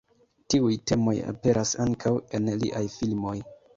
Tiuj 0.53 0.77
temoj 0.91 1.13
aperas 1.33 1.73
ankaŭ 1.85 2.13
en 2.39 2.51
liaj 2.65 2.83
filmoj. 2.95 3.37